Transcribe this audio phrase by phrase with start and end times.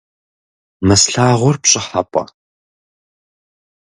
[0.87, 2.23] Мы слъагъур пщӏыхьэпӏэ?